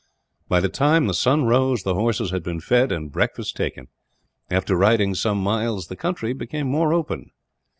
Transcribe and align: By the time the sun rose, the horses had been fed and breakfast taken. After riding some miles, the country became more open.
By 0.49 0.61
the 0.61 0.67
time 0.67 1.05
the 1.05 1.13
sun 1.13 1.43
rose, 1.43 1.83
the 1.83 1.93
horses 1.93 2.31
had 2.31 2.41
been 2.41 2.59
fed 2.59 2.91
and 2.91 3.11
breakfast 3.11 3.55
taken. 3.55 3.87
After 4.49 4.75
riding 4.75 5.13
some 5.13 5.37
miles, 5.37 5.89
the 5.89 5.95
country 5.95 6.33
became 6.33 6.65
more 6.65 6.91
open. 6.91 7.29